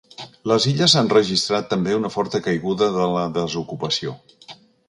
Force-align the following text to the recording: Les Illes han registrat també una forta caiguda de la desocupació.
Les 0.51 0.63
Illes 0.71 0.95
han 1.01 1.11
registrat 1.15 1.69
també 1.75 1.95
una 1.99 2.13
forta 2.15 2.43
caiguda 2.49 2.91
de 2.99 3.07
la 3.19 3.29
desocupació. 3.39 4.19